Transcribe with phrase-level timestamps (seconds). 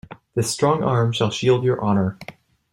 [0.33, 2.17] This strong arm shall shield your honor.